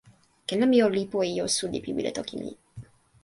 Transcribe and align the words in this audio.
ken 0.45 0.59
la 0.59 0.65
mi 0.69 0.79
o 0.85 0.87
lipu 0.95 1.17
e 1.25 1.27
ijo 1.33 1.45
suli 1.55 1.79
pi 1.83 1.91
wile 1.95 2.11
toki 2.17 2.35
mi. 2.41 2.49